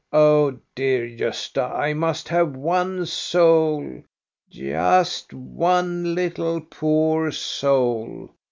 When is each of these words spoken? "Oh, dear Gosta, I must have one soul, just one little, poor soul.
"Oh, 0.11 0.57
dear 0.73 1.05
Gosta, 1.15 1.71
I 1.75 1.93
must 1.93 2.27
have 2.29 2.55
one 2.55 3.05
soul, 3.05 4.01
just 4.49 5.31
one 5.31 6.15
little, 6.15 6.59
poor 6.59 7.29
soul. 7.29 8.31